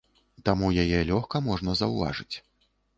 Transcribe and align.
Таму 0.49 0.71
яе 0.85 1.03
лёгка 1.11 1.45
можна 1.51 1.79
заўважыць. 1.85 2.35